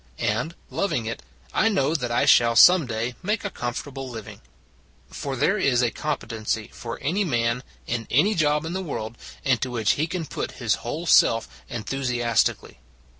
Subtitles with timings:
[0.17, 1.21] And, loving it,
[1.53, 4.41] I know that I shall some day make a comfortable living.
[5.11, 9.69] For there is a competency for any man in any job in the world into
[9.69, 12.79] which he can put his whole self enthusiastically.